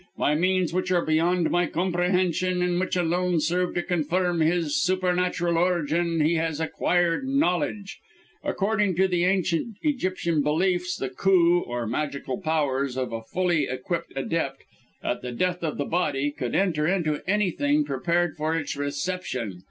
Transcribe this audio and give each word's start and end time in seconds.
By 0.17 0.33
means 0.33 0.73
which 0.73 0.91
are 0.91 1.05
beyond 1.05 1.51
my 1.51 1.67
comprehension, 1.67 2.63
and 2.63 2.79
which 2.79 2.95
alone 2.97 3.39
serve 3.39 3.75
to 3.75 3.83
confirm 3.83 4.39
his 4.41 4.81
supernatural 4.81 5.59
origin, 5.59 6.21
he 6.21 6.37
has 6.37 6.59
acquired 6.59 7.27
knowledge. 7.27 7.99
According 8.43 8.95
to 8.95 9.07
the 9.07 9.25
Ancient 9.25 9.77
Egyptian 9.83 10.41
beliefs 10.41 10.97
the 10.97 11.09
Khu 11.11 11.59
(or 11.61 11.85
magical 11.85 12.41
powers) 12.41 12.97
of 12.97 13.13
a 13.13 13.21
fully 13.21 13.67
equipped 13.67 14.11
Adept, 14.15 14.63
at 15.03 15.21
the 15.21 15.31
death 15.31 15.63
of 15.63 15.77
the 15.77 15.85
body, 15.85 16.31
could 16.31 16.55
enter 16.55 16.87
into 16.87 17.21
anything 17.29 17.85
prepared 17.85 18.35
for 18.37 18.55
its 18.55 18.75
reception. 18.75 19.59